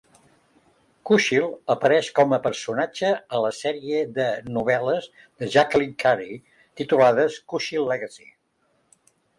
Kushiel 1.09 1.51
apareix 1.73 2.09
com 2.19 2.33
a 2.37 2.39
personatge 2.47 3.11
a 3.35 3.43
la 3.45 3.51
sèrie 3.59 4.01
de 4.17 4.27
novel·les 4.57 5.07
de 5.21 5.51
Jacqueline 5.59 5.99
Carey 6.07 6.43
titulades 6.83 7.41
"Kushiel's 7.55 7.95
Legacy". 7.95 8.31